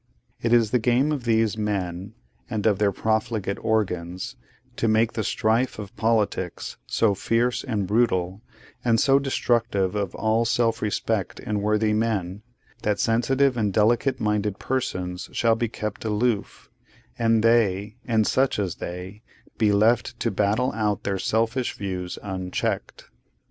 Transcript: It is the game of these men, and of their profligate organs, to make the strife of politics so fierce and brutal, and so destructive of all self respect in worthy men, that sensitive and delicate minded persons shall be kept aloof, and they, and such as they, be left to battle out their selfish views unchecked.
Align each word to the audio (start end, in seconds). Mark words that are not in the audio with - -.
It 0.41 0.51
is 0.51 0.71
the 0.71 0.79
game 0.79 1.11
of 1.11 1.25
these 1.25 1.59
men, 1.59 2.15
and 2.49 2.65
of 2.65 2.79
their 2.79 2.91
profligate 2.91 3.63
organs, 3.63 4.35
to 4.77 4.87
make 4.87 5.13
the 5.13 5.23
strife 5.23 5.77
of 5.77 5.95
politics 5.95 6.77
so 6.87 7.13
fierce 7.13 7.63
and 7.63 7.85
brutal, 7.85 8.41
and 8.83 8.99
so 8.99 9.19
destructive 9.19 9.93
of 9.93 10.15
all 10.15 10.43
self 10.43 10.81
respect 10.81 11.39
in 11.39 11.61
worthy 11.61 11.93
men, 11.93 12.41
that 12.81 12.99
sensitive 12.99 13.55
and 13.55 13.71
delicate 13.73 14.19
minded 14.19 14.57
persons 14.57 15.29
shall 15.33 15.53
be 15.55 15.69
kept 15.69 16.03
aloof, 16.03 16.71
and 17.19 17.43
they, 17.43 17.97
and 18.07 18.25
such 18.25 18.57
as 18.57 18.77
they, 18.77 19.21
be 19.59 19.71
left 19.71 20.19
to 20.21 20.31
battle 20.31 20.73
out 20.73 21.03
their 21.03 21.19
selfish 21.19 21.77
views 21.77 22.17
unchecked. 22.23 23.05